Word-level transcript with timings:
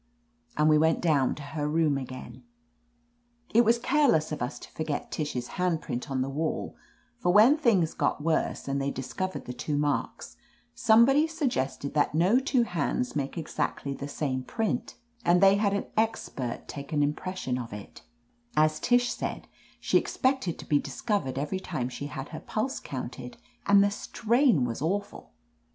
And 0.57 0.67
we 0.67 0.79
went 0.79 0.99
down 0.99 1.35
to 1.35 1.43
her 1.43 1.67
room 1.67 1.95
again. 1.95 2.41
It 3.53 3.63
was 3.63 3.77
careless 3.77 4.31
of 4.31 4.41
us 4.41 4.57
to 4.57 4.71
forget 4.71 5.11
Tish's 5.11 5.47
hand 5.61 5.83
print 5.83 6.09
on 6.09 6.23
the 6.23 6.27
wall, 6.29 6.75
for 7.19 7.31
when 7.31 7.55
things 7.55 7.93
got 7.93 8.19
worse, 8.23 8.67
and 8.67 8.81
they 8.81 8.89
discovered 8.89 9.45
the 9.45 9.53
two 9.53 9.77
marks, 9.77 10.37
somebody 10.73 11.27
suggested 11.27 11.93
that 11.93 12.15
no 12.15 12.39
two 12.39 12.63
hands 12.63 13.15
make 13.15 13.37
exactly 13.37 13.93
the 13.93 14.07
same 14.07 14.41
print, 14.41 14.95
and 15.23 15.39
they 15.39 15.57
had 15.57 15.73
an 15.75 15.85
expert 15.95 16.67
take 16.67 16.91
an 16.91 17.03
im 17.03 17.13
pression 17.13 17.59
of 17.59 17.71
it 17.71 18.01
As 18.57 18.79
Tish 18.79 19.13
said, 19.13 19.47
she 19.79 19.99
expected 19.99 20.57
to 20.57 20.65
be 20.65 20.79
discovered 20.79 21.37
every 21.37 21.59
time 21.59 21.89
she 21.89 22.07
had 22.07 22.29
her 22.29 22.39
pulse 22.39 22.79
counted, 22.79 23.37
and 23.67 23.83
the 23.83 23.91
strain 23.91 24.65
was 24.65 24.81
awful. 24.81 25.33